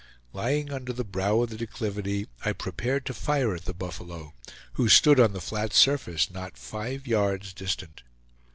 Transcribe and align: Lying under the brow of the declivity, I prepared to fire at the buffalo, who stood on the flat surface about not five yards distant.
Lying 0.33 0.73
under 0.73 0.91
the 0.93 1.03
brow 1.03 1.41
of 1.41 1.51
the 1.51 1.55
declivity, 1.57 2.27
I 2.43 2.53
prepared 2.53 3.05
to 3.05 3.13
fire 3.13 3.53
at 3.53 3.65
the 3.65 3.73
buffalo, 3.75 4.33
who 4.73 4.89
stood 4.89 5.19
on 5.19 5.33
the 5.33 5.39
flat 5.41 5.73
surface 5.73 6.25
about 6.25 6.41
not 6.41 6.57
five 6.57 7.05
yards 7.05 7.53
distant. 7.53 8.01